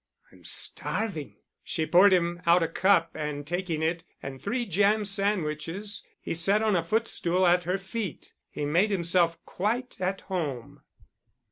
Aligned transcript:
"I'm 0.31 0.43
starving." 0.45 1.35
She 1.63 1.85
poured 1.85 2.11
him 2.11 2.41
out 2.47 2.63
a 2.63 2.67
cup, 2.67 3.11
and 3.13 3.45
taking 3.45 3.83
it 3.83 4.03
and 4.23 4.41
three 4.41 4.65
jam 4.65 5.05
sandwiches, 5.05 6.03
he 6.19 6.33
sat 6.33 6.63
on 6.63 6.75
a 6.75 6.81
footstool 6.81 7.45
at 7.45 7.65
her 7.65 7.77
feet. 7.77 8.33
He 8.49 8.65
made 8.65 8.89
himself 8.89 9.37
quite 9.45 9.97
at 10.01 10.21
home. 10.21 10.81